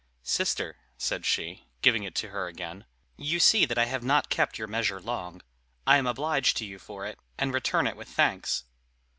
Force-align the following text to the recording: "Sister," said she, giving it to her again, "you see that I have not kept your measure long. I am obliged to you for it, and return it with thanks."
"Sister," 0.23 0.77
said 0.97 1.27
she, 1.27 1.67
giving 1.83 2.01
it 2.01 2.15
to 2.15 2.29
her 2.29 2.47
again, 2.47 2.85
"you 3.17 3.39
see 3.39 3.65
that 3.65 3.77
I 3.77 3.85
have 3.85 4.01
not 4.03 4.29
kept 4.31 4.57
your 4.57 4.67
measure 4.67 4.99
long. 4.99 5.43
I 5.85 5.97
am 5.97 6.07
obliged 6.07 6.57
to 6.57 6.65
you 6.65 6.79
for 6.79 7.05
it, 7.05 7.19
and 7.37 7.53
return 7.53 7.85
it 7.85 7.95
with 7.95 8.07
thanks." 8.07 8.63